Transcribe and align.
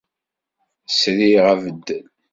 SriƔ 0.97 1.43
abeddel. 1.53 2.05